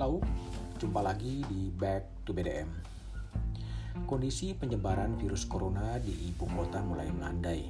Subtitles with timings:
[0.00, 0.16] Halo,
[0.80, 2.72] jumpa lagi di Back to BDM.
[4.08, 7.68] Kondisi penyebaran virus corona di ibu kota mulai melandai.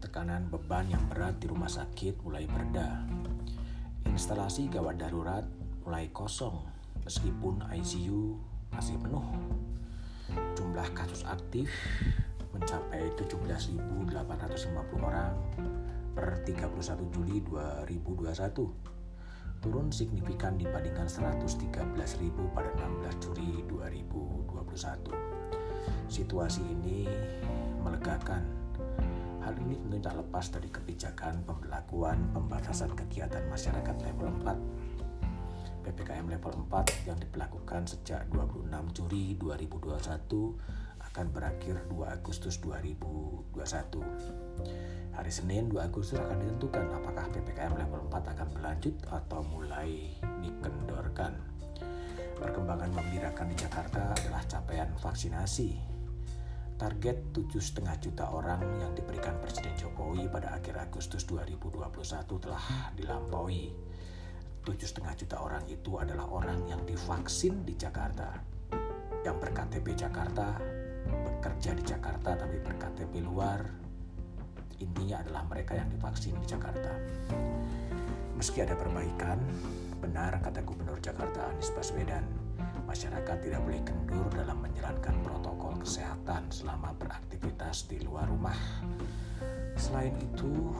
[0.00, 3.04] Tekanan beban yang berat di rumah sakit mulai bereda.
[4.08, 5.44] Instalasi gawat darurat
[5.84, 6.56] mulai kosong
[7.04, 8.40] meskipun ICU
[8.72, 9.28] masih penuh.
[10.56, 11.68] Jumlah kasus aktif
[12.56, 14.24] mencapai 17.850
[15.04, 15.36] orang
[16.16, 18.95] per 31 Juli 2021
[19.60, 21.76] turun signifikan dibandingkan 113.000
[22.54, 25.12] pada 16 Juli 2021.
[26.10, 27.08] Situasi ini
[27.82, 28.42] melegakan.
[29.42, 34.86] Hal ini tentu tak lepas dari kebijakan pemberlakuan pembatasan kegiatan masyarakat level 4
[35.86, 40.85] PPKM level 4 yang diberlakukan sejak 26 Juli 2021
[41.16, 43.56] akan berakhir 2 Agustus 2021.
[45.16, 50.12] Hari Senin 2 Agustus akan ditentukan apakah PPKM level 4 akan berlanjut atau mulai
[50.44, 51.40] dikendorkan.
[52.36, 55.80] Perkembangan membirakan di Jakarta adalah capaian vaksinasi.
[56.76, 61.80] Target 7,5 juta orang yang diberikan Presiden Jokowi pada akhir Agustus 2021
[62.44, 63.72] telah dilampaui.
[64.68, 68.36] 7,5 juta orang itu adalah orang yang divaksin di Jakarta.
[69.24, 70.60] Yang berKTP Jakarta,
[71.08, 73.62] bekerja di Jakarta tapi berKTP luar,
[74.80, 76.92] intinya adalah mereka yang divaksin di Jakarta.
[78.36, 79.40] Meski ada perbaikan,
[79.98, 82.24] benar kata Gubernur Jakarta Anies Baswedan,
[82.84, 88.56] masyarakat tidak boleh kendur dalam menjalankan protokol kesehatan selama beraktivitas di luar rumah.
[89.76, 90.72] Selain itu,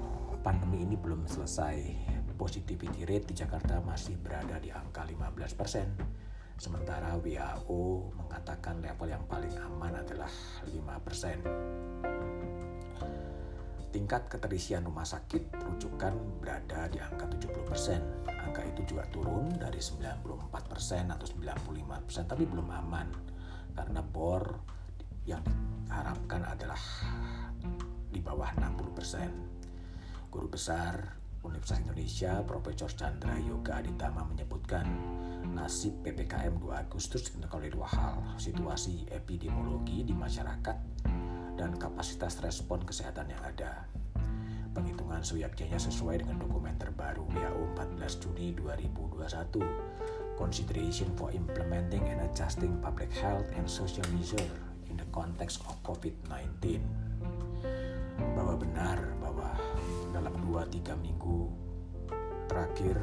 [0.44, 2.08] pandemi ini belum selesai.
[2.36, 5.88] Positivity rate di Jakarta masih berada di angka 15 persen.
[6.56, 10.32] Sementara WHO mengatakan level yang paling aman adalah
[10.64, 11.38] 5 persen.
[13.92, 18.28] Tingkat keterisian rumah sakit rujukan berada di angka 70%.
[18.28, 23.08] Angka itu juga turun dari 94% atau 95%, tapi belum aman
[23.76, 24.44] karena bor
[25.28, 26.80] yang diharapkan adalah
[28.08, 30.32] di bawah 60%.
[30.32, 34.84] Guru besar Universitas Indonesia Profesor Chandra Yoga Aditama menyebutkan
[35.56, 40.76] nasib PPKM 2 Agustus ditentukan oleh dua hal, situasi epidemiologi di masyarakat
[41.56, 43.88] dan kapasitas respon kesehatan yang ada.
[44.76, 49.64] Penghitungan suyakjanya sesuai dengan dokumen terbaru WHO 14 Juni 2021,
[50.36, 54.44] Consideration for Implementing and Adjusting Public Health and Social Measures
[54.92, 56.84] in the Context of COVID-19.
[58.36, 59.56] Bahwa benar bahwa
[60.12, 61.48] dalam 2-3 minggu
[62.52, 63.00] terakhir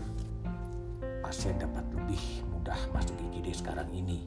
[1.33, 4.21] pasien dapat lebih mudah masuk IGD sekarang ini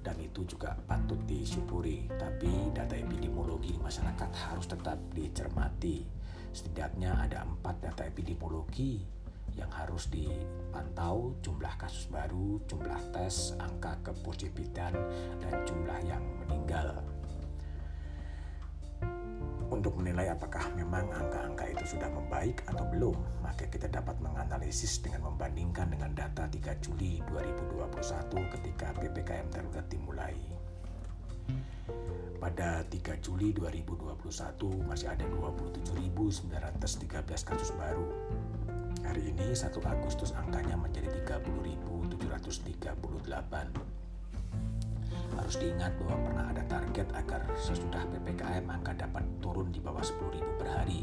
[0.00, 2.08] dan itu juga patut disyukuri.
[2.08, 6.08] Tapi data epidemiologi di masyarakat harus tetap dicermati.
[6.56, 9.04] Setidaknya ada empat data epidemiologi
[9.60, 14.96] yang harus dipantau jumlah kasus baru, jumlah tes, angka kepositifan,
[15.44, 16.96] dan jumlah yang meninggal
[19.66, 25.26] untuk menilai apakah memang angka-angka itu sudah membaik atau belum, maka kita dapat menganalisis dengan
[25.26, 30.38] membandingkan dengan data 3 Juli 2021 ketika PPKM darurat dimulai.
[32.36, 36.46] Pada 3 Juli 2021 masih ada 27.913
[37.42, 38.06] kasus baru.
[39.02, 43.96] Hari ini 1 Agustus angkanya menjadi 30.738
[45.46, 49.55] harus diingat bahwa pernah ada target agar sesudah PPKM angka dapat turun
[50.06, 51.02] 10.000 per hari.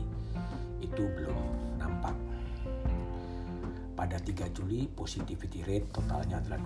[0.79, 2.15] Itu belum nampak.
[3.99, 6.59] Pada 3 Juli, positivity rate totalnya adalah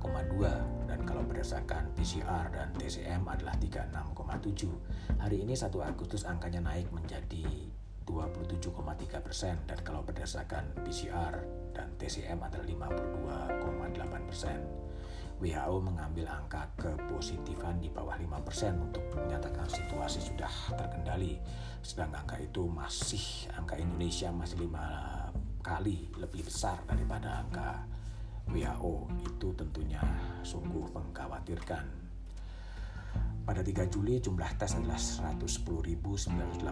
[0.00, 5.20] 25,2 dan kalau berdasarkan PCR dan TCM adalah 36,7.
[5.20, 7.44] Hari ini 1 Agustus angkanya naik menjadi
[8.08, 11.44] 27,3 persen dan kalau berdasarkan PCR
[11.76, 14.58] dan TCM adalah 52,8 persen.
[15.42, 21.42] WHO mengambil angka kepositifan di bawah 5% untuk menyatakan situasi sudah terkendali.
[21.82, 24.86] Sedang angka itu masih angka Indonesia masih lima
[25.58, 27.82] kali lebih besar daripada angka
[28.54, 29.10] WHO.
[29.34, 29.98] Itu tentunya
[30.46, 32.01] sungguh mengkhawatirkan.
[33.42, 36.62] Pada 3 Juli jumlah tes adalah 110.983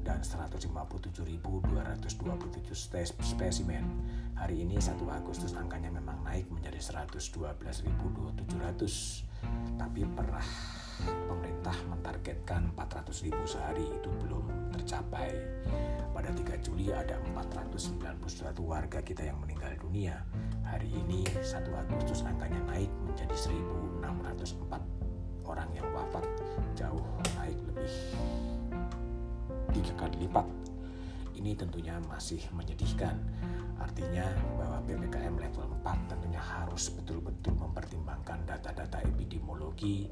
[0.00, 3.84] dan 157.227 tes spesimen.
[4.32, 8.48] Hari ini 1 Agustus angkanya memang naik menjadi 112.700.
[9.76, 10.40] Tapi pernah
[11.04, 15.36] pemerintah mentargetkan 400.000 sehari itu belum tercapai.
[16.16, 20.24] Pada 3 Juli ada 491 warga kita yang meninggal dunia.
[20.64, 21.44] Hari ini 1
[21.76, 24.97] Agustus angkanya naik menjadi 1.604
[29.88, 30.44] sekali lipat.
[31.38, 33.16] Ini tentunya masih menyedihkan.
[33.78, 34.26] Artinya
[34.58, 40.10] bahwa PPKM level 4 tentunya harus betul-betul mempertimbangkan data-data epidemiologi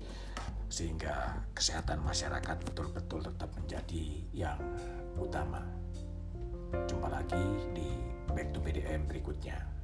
[0.71, 4.59] sehingga kesehatan masyarakat betul-betul tetap menjadi yang
[5.19, 5.61] utama.
[6.87, 7.45] Jumpa lagi
[7.75, 7.91] di
[8.31, 9.76] Back to PDM berikutnya.